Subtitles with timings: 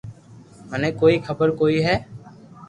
[0.69, 1.95] منو ڪوئي خبر ڪوئي ھي